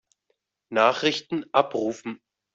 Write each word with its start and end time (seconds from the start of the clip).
Nachrichten 0.69 1.45
abrufen. 1.53 2.23